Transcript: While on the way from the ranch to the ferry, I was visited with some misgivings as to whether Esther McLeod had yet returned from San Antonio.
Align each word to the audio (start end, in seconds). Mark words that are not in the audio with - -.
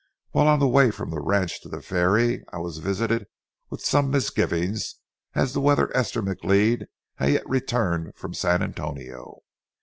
While 0.31 0.47
on 0.47 0.57
the 0.57 0.67
way 0.67 0.89
from 0.89 1.11
the 1.11 1.21
ranch 1.21 1.61
to 1.61 1.69
the 1.69 1.79
ferry, 1.83 2.43
I 2.51 2.57
was 2.57 2.79
visited 2.79 3.27
with 3.69 3.85
some 3.85 4.09
misgivings 4.09 4.95
as 5.35 5.53
to 5.53 5.59
whether 5.59 5.95
Esther 5.95 6.23
McLeod 6.23 6.87
had 7.17 7.29
yet 7.33 7.47
returned 7.47 8.15
from 8.15 8.33
San 8.33 8.63
Antonio. 8.63 9.41